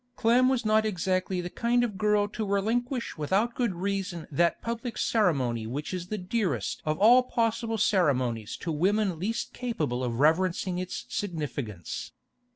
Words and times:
Clem 0.15 0.49
was 0.49 0.65
not 0.65 0.83
exactly 0.83 1.41
the 1.41 1.49
kind 1.51 1.83
of 1.83 1.95
girl 1.95 2.27
to 2.29 2.43
relinquish 2.43 3.19
without 3.19 3.53
good 3.53 3.75
reason 3.75 4.25
that 4.31 4.59
public 4.59 4.97
ceremony 4.97 5.67
which 5.67 5.93
is 5.93 6.07
the 6.07 6.17
dearest 6.17 6.81
of 6.85 6.97
all 6.97 7.21
possible 7.21 7.77
ceremonies 7.77 8.57
to 8.57 8.71
women 8.71 9.19
least 9.19 9.53
capable 9.53 10.03
of 10.03 10.19
reverencing 10.19 10.79
its 10.79 11.05
significance. 11.09 12.13